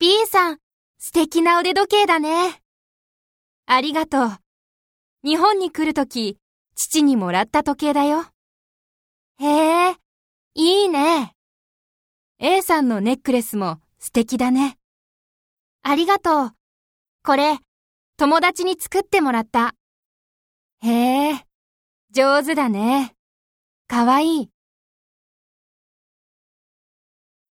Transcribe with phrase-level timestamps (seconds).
[0.00, 0.58] B さん、
[0.98, 2.62] 素敵な腕時計だね。
[3.66, 4.30] ありがとう。
[5.22, 6.38] 日本に来るとき、
[6.74, 8.24] 父にもらった時計だよ。
[9.40, 9.96] へえ、
[10.54, 11.34] いいね。
[12.38, 14.78] A さんのネックレスも素敵だね。
[15.82, 16.50] ありがとう。
[17.22, 17.58] これ、
[18.16, 19.74] 友達に作ってもらった。
[20.82, 21.46] へえ、
[22.10, 23.14] 上手だね。
[23.86, 24.50] かわいい。